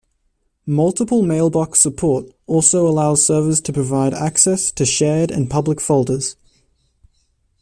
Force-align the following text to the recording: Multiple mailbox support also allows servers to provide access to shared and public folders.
Multiple 0.65 1.21
mailbox 1.21 1.79
support 1.79 2.25
also 2.47 2.87
allows 2.87 3.23
servers 3.23 3.61
to 3.61 3.71
provide 3.71 4.15
access 4.15 4.71
to 4.71 4.83
shared 4.83 5.29
and 5.29 5.47
public 5.47 5.79
folders. 5.79 6.35